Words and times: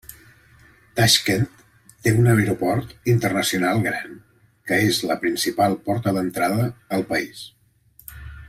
Taixkent 0.99 1.43
té 2.07 2.13
un 2.21 2.29
aeroport 2.31 2.95
internacional 3.13 3.83
gran, 3.85 4.17
que 4.71 4.81
és 4.89 5.03
la 5.11 5.19
principal 5.27 5.79
porta 5.91 6.19
d'entrada 6.19 6.69
al 6.99 7.07
país. 7.15 7.49